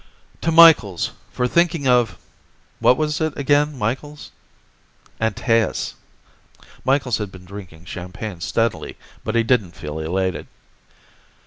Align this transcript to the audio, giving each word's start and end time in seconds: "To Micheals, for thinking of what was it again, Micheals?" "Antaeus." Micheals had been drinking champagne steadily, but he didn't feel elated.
"To 0.41 0.51
Micheals, 0.51 1.11
for 1.31 1.47
thinking 1.47 1.87
of 1.87 2.17
what 2.79 2.97
was 2.97 3.21
it 3.21 3.37
again, 3.37 3.77
Micheals?" 3.77 4.31
"Antaeus." 5.19 5.93
Micheals 6.83 7.19
had 7.19 7.31
been 7.31 7.45
drinking 7.45 7.85
champagne 7.85 8.41
steadily, 8.41 8.97
but 9.23 9.35
he 9.35 9.43
didn't 9.43 9.75
feel 9.75 9.99
elated. 9.99 10.47